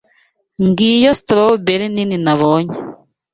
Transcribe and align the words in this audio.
Ngiyo 0.65 1.11
strawberry 1.19 1.87
nini 1.93 2.17
nabonye. 2.25 2.77